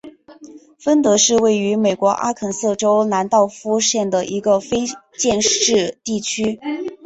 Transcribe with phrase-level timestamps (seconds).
[0.79, 4.77] 芬德是位于美国阿肯色州兰道夫县的一个非
[5.15, 6.59] 建制地区。